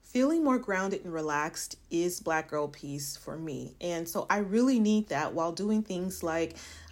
Feeling 0.03 0.45
more 0.45 0.59
grounded 0.59 1.05
and 1.05 1.12
relaxed 1.12 1.79
is 1.91 2.21
Black 2.21 2.49
Girl 2.49 2.69
Peace 2.69 3.17
for 3.17 3.38
me. 3.38 3.73
And 3.81 4.07
so 4.07 4.26
I 4.29 4.38
really 4.38 4.79
need 4.79 5.09
that 5.09 5.33
while 5.33 5.53
doing 5.53 5.83
things 5.83 6.23
like 6.23 6.55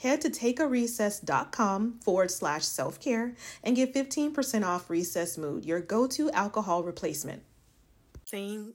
head 0.00 0.20
to 0.22 0.30
takearecess.com 0.30 2.00
forward 2.00 2.30
slash 2.30 2.64
self 2.64 3.00
care 3.00 3.34
and 3.62 3.76
get 3.76 3.94
15% 3.94 4.64
off 4.64 4.90
Recess 4.90 5.38
Mood, 5.38 5.64
your 5.64 5.80
go 5.80 6.06
to 6.08 6.30
alcohol 6.30 6.82
replacement. 6.82 7.42
Saying 8.24 8.74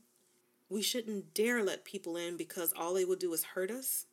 we 0.70 0.82
shouldn't 0.82 1.34
dare 1.34 1.64
let 1.64 1.84
people 1.84 2.16
in 2.16 2.38
because 2.38 2.74
all 2.78 2.94
they 2.94 3.06
will 3.06 3.16
do 3.16 3.34
is 3.34 3.44
hurt 3.44 3.72
us. 3.72 4.06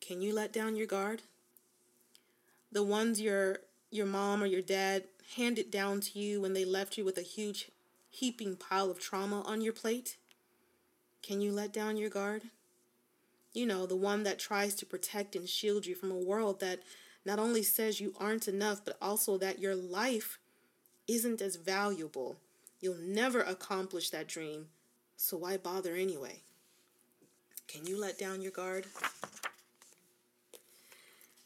Can 0.00 0.22
you 0.22 0.32
let 0.32 0.52
down 0.52 0.76
your 0.76 0.86
guard? 0.86 1.22
The 2.70 2.82
ones 2.82 3.20
your 3.20 3.58
your 3.90 4.06
mom 4.06 4.42
or 4.42 4.46
your 4.46 4.62
dad 4.62 5.04
handed 5.36 5.70
down 5.70 6.00
to 6.00 6.18
you 6.18 6.40
when 6.40 6.52
they 6.52 6.64
left 6.64 6.98
you 6.98 7.04
with 7.04 7.18
a 7.18 7.22
huge 7.22 7.70
heaping 8.08 8.56
pile 8.56 8.90
of 8.90 9.00
trauma 9.00 9.42
on 9.42 9.60
your 9.60 9.72
plate? 9.72 10.16
Can 11.22 11.40
you 11.40 11.52
let 11.52 11.72
down 11.72 11.96
your 11.96 12.10
guard? 12.10 12.42
You 13.56 13.64
know, 13.64 13.86
the 13.86 13.96
one 13.96 14.22
that 14.24 14.38
tries 14.38 14.74
to 14.74 14.86
protect 14.86 15.34
and 15.34 15.48
shield 15.48 15.86
you 15.86 15.94
from 15.94 16.10
a 16.10 16.14
world 16.14 16.60
that 16.60 16.80
not 17.24 17.38
only 17.38 17.62
says 17.62 18.00
you 18.00 18.14
aren't 18.20 18.48
enough, 18.48 18.84
but 18.84 18.98
also 19.00 19.38
that 19.38 19.58
your 19.58 19.74
life 19.74 20.38
isn't 21.08 21.40
as 21.40 21.56
valuable. 21.56 22.36
You'll 22.80 23.00
never 23.00 23.40
accomplish 23.40 24.10
that 24.10 24.28
dream, 24.28 24.66
so 25.16 25.38
why 25.38 25.56
bother 25.56 25.96
anyway? 25.96 26.42
Can 27.66 27.86
you 27.86 27.98
let 27.98 28.18
down 28.18 28.42
your 28.42 28.52
guard? 28.52 28.84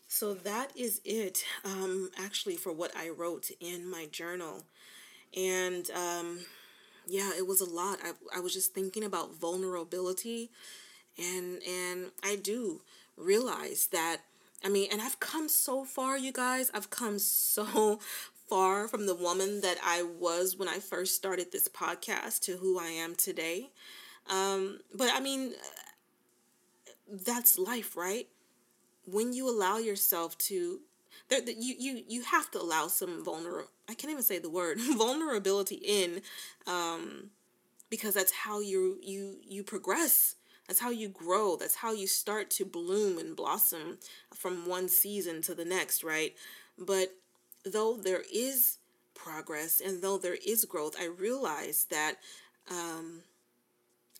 So 0.09 0.35
that 0.35 0.73
is 0.76 1.00
it, 1.05 1.45
um, 1.64 2.11
actually, 2.19 2.57
for 2.57 2.73
what 2.73 2.90
I 2.97 3.09
wrote 3.09 3.50
in 3.61 3.88
my 3.88 4.07
journal. 4.11 4.64
And 5.37 5.88
um, 5.93 6.40
yeah, 7.07 7.31
it 7.38 7.47
was 7.47 7.61
a 7.61 7.71
lot. 7.71 8.00
I, 8.02 8.12
I 8.37 8.40
was 8.40 8.52
just 8.52 8.75
thinking 8.75 9.05
about 9.05 9.37
vulnerability 9.37 10.50
and 11.21 11.62
and 11.62 12.11
I 12.23 12.37
do 12.37 12.83
realize 13.17 13.89
that 13.93 14.19
I 14.65 14.69
mean, 14.69 14.89
and 14.93 15.00
I've 15.00 15.21
come 15.21 15.49
so 15.49 15.85
far, 15.85 16.19
you 16.19 16.33
guys. 16.33 16.71
I've 16.75 16.91
come 16.91 17.19
so 17.19 18.00
far 18.49 18.89
from 18.89 19.07
the 19.07 19.15
woman 19.15 19.61
that 19.62 19.79
I 19.83 20.03
was 20.03 20.57
when 20.57 20.69
I 20.69 20.79
first 20.79 21.15
started 21.17 21.50
this 21.53 21.69
podcast 21.69 22.41
to 22.41 22.57
who 22.59 22.79
I 22.79 22.89
am 22.89 23.15
today. 23.15 23.71
Um, 24.29 24.81
but 24.95 25.11
I 25.15 25.21
mean, 25.21 25.53
that's 27.25 27.59
life, 27.59 27.97
right? 27.97 28.29
When 29.07 29.33
you 29.33 29.49
allow 29.49 29.79
yourself 29.79 30.37
to, 30.39 30.81
you 31.31 31.75
you 31.79 32.03
you 32.09 32.23
have 32.23 32.50
to 32.53 32.61
allow 32.61 32.89
some 32.89 33.25
vulner. 33.25 33.65
I 33.89 33.95
can't 33.95 34.11
even 34.11 34.23
say 34.23 34.39
the 34.39 34.50
word 34.50 34.79
vulnerability 34.97 35.77
in, 35.77 36.23
um, 36.67 37.31
because 37.91 38.15
that's 38.15 38.33
how 38.33 38.61
you 38.61 38.99
you 39.03 39.37
you 39.47 39.65
progress 39.65 40.37
that's 40.71 40.79
how 40.79 40.91
you 40.91 41.09
grow. 41.09 41.57
That's 41.57 41.75
how 41.75 41.93
you 41.93 42.07
start 42.07 42.49
to 42.50 42.65
bloom 42.65 43.19
and 43.19 43.35
blossom 43.35 43.99
from 44.33 44.69
one 44.69 44.89
season 44.89 45.43
to 45.43 45.53
the 45.53 45.65
next, 45.65 46.05
right? 46.05 46.37
But 46.79 47.09
though 47.65 47.97
there 47.97 48.23
is 48.33 48.79
progress 49.12 49.83
and 49.85 50.00
though 50.00 50.17
there 50.17 50.37
is 50.47 50.65
growth, 50.65 50.95
I 50.97 51.07
realize 51.07 51.89
that 51.91 52.19
um, 52.71 53.23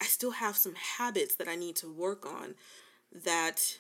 I 0.03 0.07
still 0.07 0.33
have 0.33 0.57
some 0.57 0.75
habits 0.75 1.37
that 1.37 1.47
I 1.47 1.55
need 1.55 1.77
to 1.77 1.89
work 1.89 2.27
on 2.27 2.57
that 3.13 3.79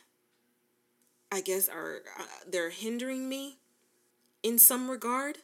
I 1.32 1.40
guess 1.40 1.68
are 1.68 2.02
uh, 2.20 2.22
they're 2.48 2.70
hindering 2.70 3.28
me 3.28 3.58
in 4.44 4.60
some 4.60 4.88
regard 4.88 5.38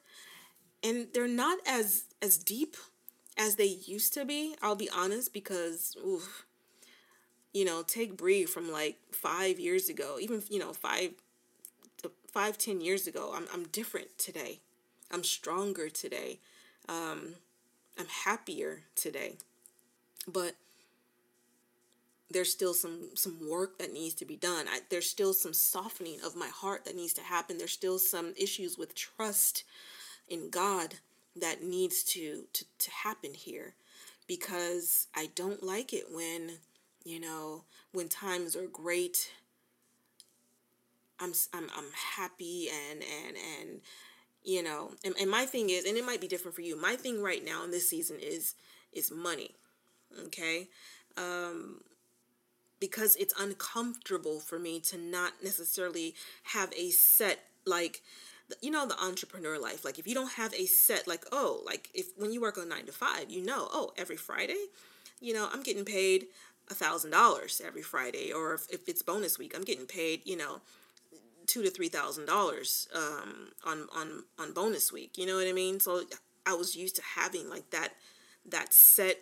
and 0.81 1.09
they're 1.13 1.27
not 1.27 1.59
as 1.67 2.05
as 2.23 2.39
deep 2.39 2.77
as 3.37 3.57
they 3.57 3.67
used 3.67 4.15
to 4.15 4.25
be 4.25 4.57
i'll 4.63 4.75
be 4.75 4.89
honest 4.89 5.33
because 5.35 5.95
oof, 6.05 6.46
you 7.57 7.65
know, 7.65 7.83
take 7.83 8.19
Bree 8.19 8.45
from 8.45 8.71
like 8.71 8.99
five 9.13 9.59
years 9.59 9.89
ago, 9.89 10.19
even, 10.21 10.43
you 10.51 10.59
know, 10.59 10.75
five 10.75 11.13
five, 12.31 12.59
ten 12.59 12.83
years 12.83 13.07
ago. 13.07 13.33
I'm, 13.35 13.47
I'm 13.51 13.65
different 13.69 14.19
today. 14.19 14.61
I'm 15.11 15.25
stronger 15.25 15.89
today. 15.89 16.39
Um, 16.87 17.37
I'm 17.99 18.09
happier 18.25 18.83
today. 18.95 19.37
But 20.29 20.57
there's 22.31 22.53
still 22.53 22.75
some 22.75 23.13
some 23.15 23.39
work 23.49 23.79
that 23.79 23.91
needs 23.91 24.13
to 24.17 24.27
be 24.27 24.37
done. 24.37 24.67
I, 24.69 24.81
there's 24.91 25.09
still 25.09 25.33
some 25.33 25.55
softening 25.55 26.19
of 26.23 26.37
my 26.37 26.49
heart 26.49 26.85
that 26.85 26.95
needs 26.95 27.15
to 27.15 27.23
happen. 27.23 27.57
There's 27.57 27.73
still 27.73 27.99
some 27.99 28.35
issues 28.37 28.77
with 28.77 28.95
trust 28.95 29.65
in 30.29 30.51
God 30.51 30.97
that 31.35 31.63
needs 31.63 32.03
to 32.13 32.45
to, 32.53 32.67
to 32.81 32.91
happen 32.91 33.33
here 33.33 33.77
because 34.27 35.07
I 35.15 35.31
don't 35.35 35.63
like 35.63 35.95
it 35.95 36.13
when 36.13 36.59
you 37.07 37.21
know, 37.21 37.63
when 37.93 38.09
times 38.09 38.57
are 38.57 38.67
great, 38.67 39.31
I'm 41.21 41.33
I'm 41.55 41.69
I'm 41.77 41.93
happy 42.17 42.69
and 42.91 43.01
and 43.01 43.37
and 43.37 43.81
you 44.43 44.61
know, 44.61 44.91
and, 45.05 45.15
and 45.21 45.31
my 45.31 45.47
thing 45.47 45.71
is, 45.71 45.85
and 45.85 45.97
it 45.97 46.05
might 46.05 46.21
be 46.21 46.27
different 46.27 46.57
for 46.57 46.63
you. 46.63 46.81
My 46.81 46.97
thing 46.97 47.23
right 47.23 47.45
now 47.45 47.63
in 47.63 47.71
this 47.71 47.89
season 47.89 48.17
is 48.21 48.57
is 48.93 49.13
money. 49.13 49.55
Okay? 50.27 50.67
Um 51.17 51.83
because 52.81 53.15
it's 53.17 53.35
uncomfortable 53.41 54.41
for 54.41 54.59
me 54.59 54.81
to 54.81 54.99
not 54.99 55.33
necessarily 55.45 56.13
have 56.43 56.73
a 56.77 56.91
set 56.91 57.39
like 57.65 58.03
you 58.61 58.71
know 58.71 58.87
the 58.87 59.01
entrepreneur 59.01 59.59
life 59.59 59.85
like 59.85 59.99
if 59.99 60.07
you 60.07 60.15
don't 60.15 60.33
have 60.33 60.53
a 60.55 60.67
set 60.67 61.09
like 61.09 61.25
oh 61.33 61.63
like 61.65 61.89
if 61.95 62.09
when 62.17 62.33
you 62.33 62.41
work 62.41 62.59
on 62.59 62.69
9 62.69 62.87
to 62.87 62.93
5 62.93 63.31
you 63.31 63.43
know 63.43 63.67
oh 63.73 63.93
every 63.97 64.17
friday 64.17 64.67
you 65.21 65.33
know 65.33 65.49
i'm 65.53 65.63
getting 65.63 65.85
paid 65.85 66.27
a 66.71 66.75
thousand 66.75 67.11
dollars 67.11 67.63
every 67.65 67.83
Friday, 67.83 68.33
or 68.33 68.55
if, 68.55 68.67
if 68.71 68.89
it's 68.89 69.03
bonus 69.03 69.39
week, 69.39 69.55
I'm 69.55 69.65
getting 69.65 69.87
paid, 69.87 70.23
you 70.25 70.37
know, 70.37 70.61
two 71.47 71.63
to 71.63 71.71
three 71.71 71.89
thousand 71.89 72.27
dollars 72.27 72.89
um 72.95 73.51
on 73.65 73.87
on 73.95 74.25
on 74.39 74.53
bonus 74.53 74.93
week. 74.93 75.17
You 75.17 75.27
know 75.27 75.37
what 75.37 75.47
I 75.47 75.53
mean? 75.53 75.81
So 75.81 76.03
I 76.45 76.55
was 76.55 76.77
used 76.77 76.97
to 76.97 77.03
having 77.03 77.49
like 77.49 77.71
that 77.71 77.91
that 78.49 78.73
set 78.73 79.19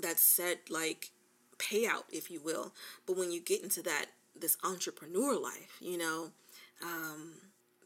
that 0.00 0.18
set 0.18 0.70
like 0.70 1.10
payout, 1.58 2.04
if 2.10 2.30
you 2.30 2.40
will. 2.40 2.72
But 3.06 3.16
when 3.16 3.30
you 3.30 3.40
get 3.40 3.62
into 3.62 3.82
that 3.82 4.06
this 4.38 4.56
entrepreneur 4.64 5.38
life, 5.38 5.76
you 5.80 5.98
know, 5.98 6.30
um, 6.82 7.34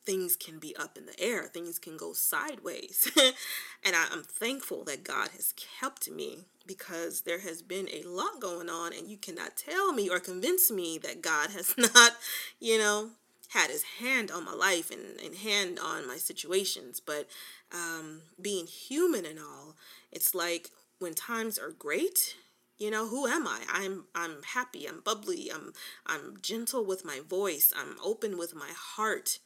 things 0.05 0.37
can 0.37 0.59
be 0.59 0.77
up 0.77 0.97
in 0.97 1.07
the 1.07 1.19
air, 1.21 1.45
things 1.45 1.79
can 1.79 1.97
go 1.97 2.13
sideways. 2.13 3.11
and 3.85 3.97
I, 3.97 4.07
am 4.13 4.23
thankful 4.23 4.85
that 4.85 5.05
God 5.05 5.29
has 5.37 5.55
kept 5.81 6.11
me 6.11 6.45
because 6.67 7.23
there 7.23 7.41
has 7.41 7.63
been 7.63 7.89
a 7.89 8.03
lot 8.07 8.41
going 8.41 8.69
on, 8.69 8.93
and 8.93 9.09
you 9.09 9.17
cannot 9.17 9.57
tell 9.57 9.93
me 9.93 10.09
or 10.09 10.21
convince 10.21 10.71
me 10.71 10.99
that 10.99 11.23
God 11.23 11.51
has 11.51 11.75
not, 11.79 12.13
you 12.61 12.79
know, 12.79 13.11
had 13.49 13.71
his 13.71 13.85
hand 14.01 14.31
on 14.31 14.45
my 14.45 14.53
life 14.55 14.91
and, 14.91 15.21
and 15.25 15.37
hand 15.37 15.79
on 15.83 16.07
my 16.07 16.17
situations. 16.17 17.01
But 17.01 17.29
um, 17.73 18.23
being 18.41 18.67
human 18.67 19.25
and 19.25 19.39
all, 19.39 19.77
it's 20.13 20.35
like 20.35 20.71
when 20.99 21.15
times 21.15 21.59
are 21.59 21.71
great, 21.71 22.37
you 22.77 22.91
know 22.91 23.07
who 23.07 23.27
am 23.27 23.47
i 23.47 23.61
i'm 23.73 24.05
i'm 24.17 24.43
happy 24.43 24.87
i'm 24.87 25.01
bubbly 25.01 25.49
i'm 25.55 25.73
i'm 26.07 26.37
gentle 26.43 26.85
with 26.85 27.05
my 27.05 27.21
voice 27.21 27.73
i'm 27.77 27.97
open 28.03 28.37
with 28.37 28.53
my 28.53 28.71
heart 28.77 29.39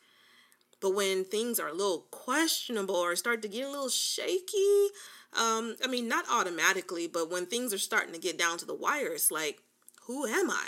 but 0.80 0.94
when 0.94 1.24
things 1.24 1.58
are 1.58 1.68
a 1.68 1.74
little 1.74 2.06
questionable 2.10 2.96
or 2.96 3.16
start 3.16 3.42
to 3.42 3.48
get 3.48 3.66
a 3.66 3.70
little 3.70 3.88
shaky, 3.88 4.88
um, 5.32 5.76
I 5.82 5.88
mean, 5.88 6.08
not 6.08 6.24
automatically, 6.30 7.06
but 7.06 7.30
when 7.30 7.46
things 7.46 7.72
are 7.72 7.78
starting 7.78 8.12
to 8.14 8.20
get 8.20 8.38
down 8.38 8.58
to 8.58 8.64
the 8.64 8.74
wire, 8.74 9.12
it's 9.12 9.30
like, 9.30 9.62
who 10.06 10.26
am 10.26 10.50
I? 10.50 10.66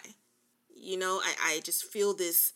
You 0.74 0.98
know, 0.98 1.20
I, 1.22 1.56
I 1.56 1.60
just 1.60 1.84
feel 1.84 2.14
this 2.14 2.52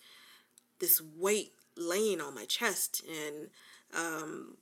this 0.81 1.01
weight 1.17 1.53
laying 1.77 2.21
on 2.21 2.35
my 2.35 2.45
chest 2.45 3.03
and 3.09 3.49
um, 3.97 4.57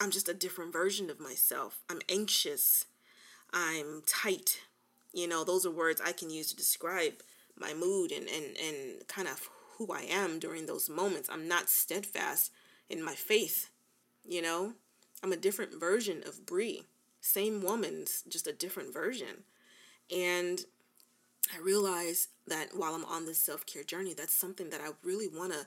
I'm 0.00 0.10
just 0.10 0.28
a 0.28 0.34
different 0.34 0.72
version 0.72 1.10
of 1.10 1.18
myself. 1.18 1.82
I'm 1.90 2.00
anxious. 2.08 2.84
I'm 3.52 4.02
tight. 4.06 4.60
You 5.12 5.26
know, 5.26 5.42
those 5.42 5.64
are 5.66 5.70
words 5.70 6.00
I 6.04 6.12
can 6.12 6.30
use 6.30 6.50
to 6.50 6.56
describe 6.56 7.14
my 7.56 7.74
mood 7.74 8.12
and, 8.12 8.28
and, 8.28 8.56
and 8.56 9.08
kind 9.08 9.26
of 9.26 9.48
who 9.78 9.92
I 9.92 10.02
am 10.02 10.38
during 10.38 10.66
those 10.66 10.90
moments. 10.90 11.28
I'm 11.32 11.48
not 11.48 11.68
steadfast 11.68 12.52
in 12.88 13.02
my 13.02 13.14
faith, 13.14 13.70
you 14.26 14.42
know? 14.42 14.74
I'm 15.22 15.32
a 15.32 15.36
different 15.36 15.78
version 15.78 16.22
of 16.26 16.46
Bree. 16.46 16.84
Same 17.20 17.62
woman's 17.62 18.22
just 18.28 18.46
a 18.46 18.52
different 18.52 18.92
version. 18.92 19.44
And 20.14 20.60
I 21.54 21.60
realize 21.60 22.28
that 22.46 22.68
while 22.74 22.94
I'm 22.94 23.04
on 23.04 23.26
this 23.26 23.38
self-care 23.38 23.84
journey, 23.84 24.14
that's 24.14 24.34
something 24.34 24.70
that 24.70 24.80
I 24.80 24.90
really 25.02 25.28
want 25.28 25.52
to 25.52 25.66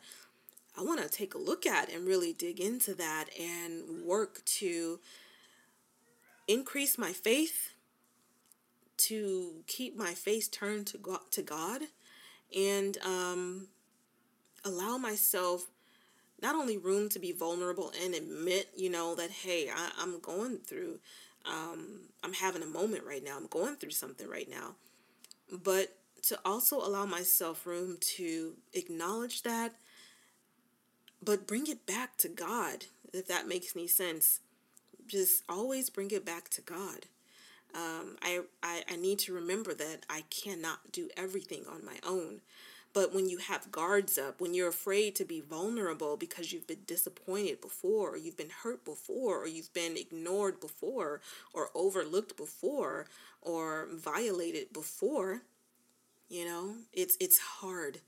I 0.78 0.84
want 0.84 1.02
to 1.02 1.10
take 1.10 1.34
a 1.34 1.38
look 1.38 1.65
at 1.65 1.91
and 1.91 2.08
really 2.08 2.32
dig 2.32 2.62
into 2.62 2.95
that 2.95 3.26
and 3.38 4.06
work 4.06 4.41
to 4.45 5.02
increase 6.47 6.97
my 6.97 7.12
faith, 7.12 7.71
to 8.95 9.63
keep 9.67 9.97
my 9.97 10.13
face 10.13 10.47
turned 10.47 10.88
to 10.88 10.97
God, 10.97 11.19
to 11.32 11.41
God 11.41 11.82
and 12.56 12.97
um, 13.00 13.67
allow 14.91 14.97
myself 14.97 15.67
not 16.41 16.56
only 16.56 16.77
room 16.77 17.08
to 17.10 17.19
be 17.19 17.32
vulnerable 17.32 17.91
and 18.04 18.13
admit, 18.13 18.69
you 18.75 18.89
know, 18.89 19.15
that, 19.15 19.30
hey, 19.30 19.69
I, 19.69 19.91
I'm 19.99 20.19
going 20.19 20.58
through, 20.58 20.99
um, 21.45 22.01
I'm 22.23 22.34
having 22.34 22.63
a 22.63 22.67
moment 22.67 23.04
right 23.06 23.23
now, 23.23 23.38
I'm 23.38 23.47
going 23.47 23.75
through 23.75 23.91
something 23.91 24.27
right 24.27 24.49
now, 24.49 24.75
but 25.51 25.95
to 26.23 26.39
also 26.45 26.77
allow 26.77 27.06
myself 27.06 27.65
room 27.65 27.97
to 28.17 28.54
acknowledge 28.73 29.43
that, 29.43 29.73
but 31.23 31.47
bring 31.47 31.67
it 31.67 31.86
back 31.86 32.17
to 32.17 32.27
God, 32.27 32.86
if 33.13 33.27
that 33.27 33.47
makes 33.47 33.75
any 33.75 33.88
sense. 33.88 34.39
Just 35.08 35.43
always 35.49 35.89
bring 35.89 36.12
it 36.12 36.25
back 36.25 36.49
to 36.49 36.62
God. 36.62 37.06
Um, 37.73 38.17
I, 38.21 38.41
I, 38.62 38.84
I 38.91 38.95
need 38.97 39.19
to 39.19 39.34
remember 39.34 39.73
that 39.73 40.06
I 40.10 40.23
cannot 40.30 40.91
do 40.91 41.10
everything 41.15 41.63
on 41.69 41.86
my 41.86 41.97
own. 42.06 42.41
But 42.93 43.13
when 43.13 43.30
you 43.30 43.38
have 43.38 43.71
guards 43.71 44.17
up, 44.17 44.41
when 44.41 44.54
you're 44.54 44.67
afraid 44.67 45.15
to 45.15 45.25
be 45.25 45.39
vulnerable 45.39 46.17
because 46.17 46.51
you've 46.51 46.67
been 46.67 46.84
disappointed 46.86 47.62
before, 47.62 48.12
or 48.12 48.17
you've 48.17 48.38
been 48.38 48.51
hurt 48.63 48.84
before, 48.84 49.43
or 49.43 49.47
you've 49.47 49.73
been 49.73 49.95
ignored 49.95 50.60
before, 50.60 51.21
or 51.54 51.69
overlooked 51.73 52.36
before, 52.36 53.08
or 53.41 53.88
violated 53.93 54.73
before, 54.73 55.43
you 56.27 56.45
know, 56.45 56.75
it's 56.91 57.17
it's 57.19 57.39
hard. 57.39 57.99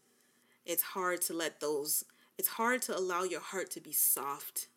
It's 0.65 0.83
hard 0.83 1.21
to 1.23 1.33
let 1.33 1.59
those 1.59 2.03
it's 2.37 2.47
hard 2.49 2.81
to 2.83 2.97
allow 2.97 3.23
your 3.23 3.41
heart 3.41 3.69
to 3.71 3.81
be 3.81 3.91
soft 3.91 4.67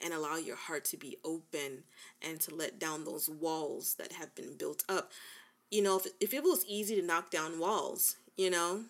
and 0.00 0.14
allow 0.14 0.36
your 0.36 0.56
heart 0.56 0.84
to 0.86 0.96
be 0.96 1.16
open 1.24 1.84
and 2.22 2.40
to 2.40 2.54
let 2.54 2.78
down 2.78 3.04
those 3.04 3.28
walls 3.28 3.94
that 3.94 4.12
have 4.12 4.34
been 4.34 4.56
built 4.56 4.84
up. 4.88 5.12
You 5.70 5.82
know, 5.82 5.98
if, 5.98 6.06
if 6.20 6.34
it 6.34 6.42
was 6.42 6.64
easy 6.66 6.96
to 7.00 7.06
knock 7.06 7.30
down 7.30 7.58
walls, 7.58 8.16
you 8.36 8.48
know, 8.48 8.84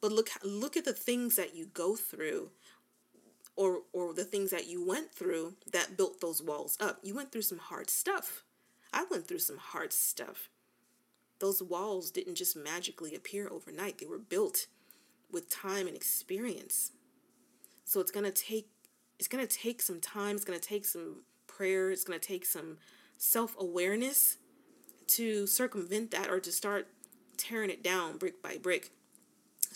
but 0.00 0.12
look 0.12 0.30
look 0.44 0.76
at 0.76 0.84
the 0.84 0.92
things 0.92 1.36
that 1.36 1.54
you 1.54 1.66
go 1.66 1.96
through 1.96 2.50
or 3.56 3.80
or 3.92 4.14
the 4.14 4.24
things 4.24 4.50
that 4.50 4.68
you 4.68 4.86
went 4.86 5.12
through 5.12 5.54
that 5.72 5.96
built 5.96 6.20
those 6.20 6.42
walls 6.42 6.76
up. 6.80 6.98
You 7.02 7.14
went 7.14 7.32
through 7.32 7.42
some 7.42 7.58
hard 7.58 7.90
stuff. 7.90 8.44
I 8.92 9.04
went 9.10 9.26
through 9.26 9.40
some 9.40 9.58
hard 9.58 9.92
stuff. 9.92 10.48
Those 11.40 11.62
walls 11.62 12.10
didn't 12.10 12.36
just 12.36 12.56
magically 12.56 13.14
appear 13.14 13.48
overnight. 13.48 13.98
They 13.98 14.06
were 14.06 14.18
built 14.18 14.66
with 15.30 15.50
time 15.50 15.86
and 15.86 15.96
experience. 15.96 16.92
So 17.84 18.00
it's 18.00 18.10
going 18.10 18.24
to 18.24 18.32
take 18.32 18.68
it's 19.18 19.28
going 19.28 19.44
to 19.44 19.56
take 19.56 19.82
some 19.82 20.00
time, 20.00 20.36
it's 20.36 20.44
going 20.44 20.58
to 20.58 20.68
take 20.68 20.84
some 20.84 21.22
prayer, 21.48 21.90
it's 21.90 22.04
going 22.04 22.18
to 22.18 22.24
take 22.24 22.46
some 22.46 22.78
self-awareness 23.16 24.38
to 25.08 25.46
circumvent 25.46 26.12
that 26.12 26.30
or 26.30 26.38
to 26.38 26.52
start 26.52 26.86
tearing 27.36 27.70
it 27.70 27.82
down 27.82 28.16
brick 28.16 28.40
by 28.40 28.56
brick. 28.56 28.92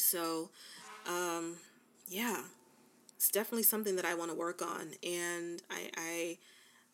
So, 0.03 0.51
um, 1.07 1.57
yeah, 2.09 2.43
it's 3.17 3.31
definitely 3.31 3.63
something 3.63 3.97
that 3.97 4.05
I 4.05 4.15
want 4.15 4.31
to 4.31 4.37
work 4.37 4.63
on, 4.63 4.91
and 5.03 5.63
I, 5.71 5.91
I, 5.97 6.39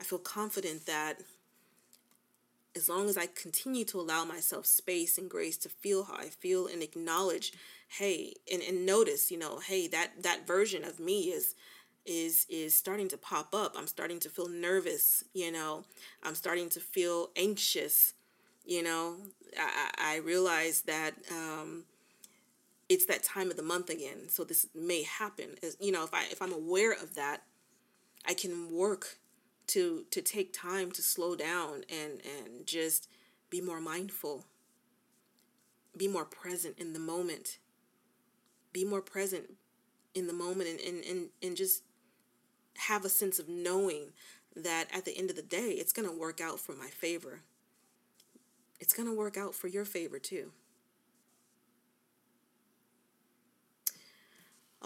I 0.01 0.05
feel 0.05 0.18
confident 0.18 0.87
that 0.87 1.21
as 2.77 2.88
long 2.88 3.09
as 3.09 3.16
I 3.16 3.27
continue 3.27 3.85
to 3.87 4.01
allow 4.01 4.25
myself 4.25 4.66
space 4.66 5.18
and 5.18 5.29
grace 5.29 5.57
to 5.59 5.68
feel 5.68 6.05
how 6.05 6.14
I 6.14 6.27
feel 6.27 6.66
and 6.66 6.83
acknowledge, 6.83 7.53
hey, 7.88 8.35
and, 8.53 8.62
and 8.62 8.87
notice, 8.87 9.31
you 9.31 9.38
know, 9.38 9.59
hey, 9.59 9.88
that 9.88 10.23
that 10.23 10.47
version 10.47 10.85
of 10.85 11.01
me 11.01 11.25
is 11.25 11.55
is 12.07 12.47
is 12.49 12.75
starting 12.75 13.09
to 13.09 13.18
pop 13.18 13.55
up. 13.55 13.75
I'm 13.77 13.87
starting 13.87 14.21
to 14.21 14.29
feel 14.29 14.49
nervous, 14.49 15.25
you 15.35 15.51
know. 15.51 15.85
I'm 16.23 16.35
starting 16.35 16.68
to 16.71 16.81
feel 16.81 17.31
anxious, 17.37 18.14
you 18.64 18.83
know. 18.83 19.16
I, 19.59 20.14
I 20.14 20.16
realize 20.18 20.83
that 20.83 21.14
um, 21.33 21.85
it's 22.88 23.05
that 23.07 23.22
time 23.22 23.51
of 23.51 23.57
the 23.57 23.62
month 23.62 23.90
again, 23.90 24.29
so 24.29 24.44
this 24.44 24.66
may 24.74 25.03
happen. 25.03 25.57
As 25.62 25.77
you 25.81 25.92
know, 25.92 26.05
if 26.05 26.14
I 26.14 26.24
if 26.31 26.40
I'm 26.40 26.53
aware 26.53 26.92
of 26.92 27.14
that, 27.16 27.42
I 28.27 28.35
can 28.35 28.72
work 28.72 29.18
to 29.68 30.05
to 30.11 30.22
take 30.22 30.53
time 30.53 30.90
to 30.92 31.03
slow 31.03 31.37
down 31.37 31.85
and 31.90 32.20
and 32.24 32.66
just 32.66 33.09
be 33.51 33.61
more 33.61 33.81
mindful. 33.81 34.46
Be 35.96 36.09
more 36.09 36.24
present 36.24 36.79
in 36.79 36.92
the 36.92 36.98
moment. 36.98 37.59
Be 38.72 38.85
more 38.85 39.03
present 39.03 39.55
in 40.14 40.27
the 40.27 40.33
moment 40.33 40.70
and 40.70 40.81
and 40.81 41.05
and, 41.05 41.29
and 41.42 41.57
just 41.57 41.83
have 42.77 43.05
a 43.05 43.09
sense 43.09 43.38
of 43.38 43.48
knowing 43.48 44.12
that 44.57 44.87
at 44.92 45.05
the 45.05 45.16
end 45.16 45.31
of 45.31 45.37
the 45.37 45.42
day 45.42 45.70
it's 45.72 45.92
going 45.92 46.09
to 46.09 46.16
work 46.16 46.40
out 46.40 46.59
for 46.59 46.74
my 46.74 46.88
favor. 46.88 47.40
It's 48.81 48.94
going 48.94 49.09
to 49.09 49.14
work 49.14 49.37
out 49.37 49.55
for 49.55 49.66
your 49.66 49.85
favor 49.85 50.18
too 50.18 50.53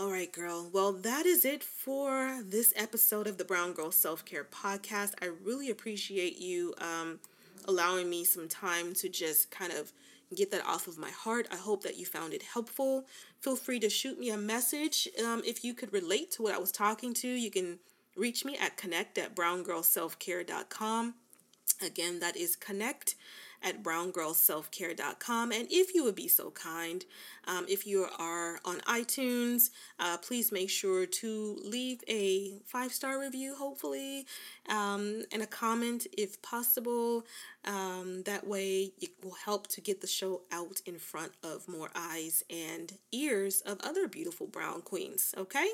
All 0.02 0.10
right, 0.10 0.32
girl. 0.32 0.68
Well, 0.72 0.90
that 0.94 1.26
is 1.26 1.44
it 1.44 1.62
for 1.62 2.42
this 2.44 2.74
episode 2.74 3.28
of 3.28 3.38
the 3.38 3.44
Brown 3.44 3.72
Girl 3.72 3.92
Self 3.92 4.24
Care 4.24 4.42
Podcast. 4.42 5.12
I 5.22 5.26
really 5.44 5.70
appreciate 5.70 6.40
you 6.40 6.74
um, 6.78 7.20
allowing 7.68 8.10
me 8.10 8.24
some 8.24 8.48
time 8.48 8.94
to 8.94 9.08
just 9.08 9.52
kind 9.52 9.72
of 9.72 9.92
get 10.34 10.50
that 10.50 10.66
off 10.66 10.88
of 10.88 10.98
my 10.98 11.10
heart. 11.10 11.46
I 11.52 11.56
hope 11.56 11.84
that 11.84 11.98
you 11.98 12.04
found 12.04 12.34
it 12.34 12.42
helpful. 12.42 13.06
Feel 13.38 13.54
free 13.54 13.78
to 13.78 13.88
shoot 13.88 14.18
me 14.18 14.30
a 14.30 14.36
message 14.36 15.06
um, 15.24 15.40
if 15.46 15.62
you 15.62 15.72
could 15.72 15.92
relate 15.92 16.32
to 16.32 16.42
what 16.42 16.52
I 16.52 16.58
was 16.58 16.72
talking 16.72 17.14
to. 17.14 17.28
You 17.28 17.52
can 17.52 17.78
reach 18.16 18.44
me 18.44 18.58
at 18.58 18.76
connect 18.76 19.18
at 19.18 19.36
browngirlselfcare.com. 19.36 21.14
Again, 21.80 22.18
that 22.18 22.36
is 22.36 22.56
connect 22.56 23.14
at 23.62 23.82
browngirlselfcare.com. 23.82 25.52
And 25.52 25.68
if 25.70 25.94
you 25.94 26.04
would 26.04 26.14
be 26.14 26.28
so 26.28 26.50
kind, 26.50 27.04
um, 27.46 27.66
if 27.68 27.86
you 27.86 28.06
are 28.18 28.60
on 28.64 28.80
iTunes, 28.80 29.70
uh, 29.98 30.16
please 30.18 30.52
make 30.52 30.70
sure 30.70 31.06
to 31.06 31.58
leave 31.64 32.02
a 32.08 32.60
five 32.66 32.92
star 32.92 33.20
review, 33.20 33.54
hopefully, 33.54 34.26
um, 34.68 35.22
and 35.32 35.42
a 35.42 35.46
comment 35.46 36.06
if 36.16 36.40
possible. 36.42 37.24
Um, 37.64 38.22
that 38.24 38.46
way, 38.46 38.92
it 39.00 39.10
will 39.22 39.36
help 39.44 39.68
to 39.68 39.80
get 39.80 40.00
the 40.00 40.06
show 40.06 40.42
out 40.50 40.80
in 40.86 40.98
front 40.98 41.32
of 41.42 41.68
more 41.68 41.90
eyes 41.94 42.42
and 42.50 42.92
ears 43.12 43.60
of 43.60 43.80
other 43.80 44.08
beautiful 44.08 44.46
brown 44.46 44.82
queens, 44.82 45.34
okay? 45.36 45.68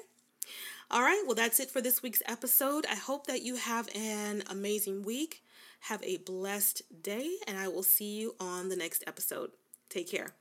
All 0.91 1.03
right, 1.03 1.23
well, 1.27 1.35
that's 1.35 1.61
it 1.61 1.71
for 1.71 1.83
this 1.83 2.03
week's 2.03 2.23
episode. 2.27 2.87
I 2.91 2.95
hope 2.95 3.27
that 3.27 3.43
you 3.43 3.57
have 3.57 3.95
an 3.95 4.43
amazing 4.49 5.03
week. 5.03 5.43
Have 5.81 6.03
a 6.03 6.19
blessed 6.19 6.83
day, 7.03 7.31
and 7.47 7.57
I 7.57 7.69
will 7.69 7.83
see 7.83 8.19
you 8.19 8.35
on 8.41 8.69
the 8.69 8.77
next 8.77 9.05
episode. 9.07 9.51
Take 9.89 10.11
care. 10.11 10.35